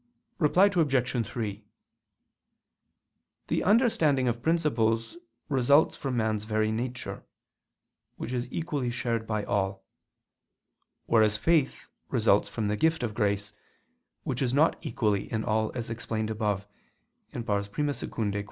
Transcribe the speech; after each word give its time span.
Reply 0.39 0.65
Obj. 0.65 1.27
3: 1.27 1.63
The 3.49 3.63
understanding 3.63 4.27
of 4.27 4.41
principles 4.41 5.15
results 5.47 5.95
from 5.95 6.17
man's 6.17 6.43
very 6.43 6.71
nature, 6.71 7.23
which 8.15 8.33
is 8.33 8.51
equally 8.51 8.89
shared 8.89 9.27
by 9.27 9.43
all: 9.43 9.85
whereas 11.05 11.37
faith 11.37 11.87
results 12.09 12.49
from 12.49 12.67
the 12.67 12.75
gift 12.77 13.03
of 13.03 13.13
grace, 13.13 13.53
which 14.23 14.41
is 14.41 14.55
not 14.55 14.75
equally 14.83 15.31
in 15.31 15.43
all, 15.43 15.71
as 15.75 15.91
explained 15.91 16.31
above 16.31 16.65
(I 17.31 17.37
II, 17.37 18.09
Q. 18.09 18.31